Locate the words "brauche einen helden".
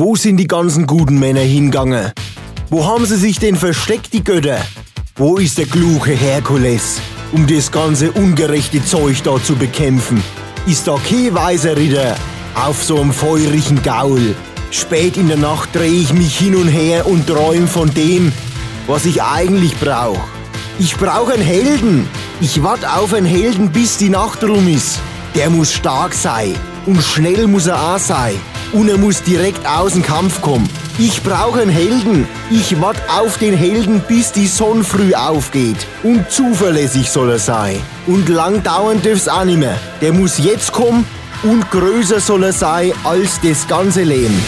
31.22-32.28